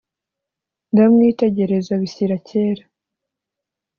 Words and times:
Ndamwitegereza 0.91 1.93
bishyira 2.01 2.35
kera, 2.47 2.83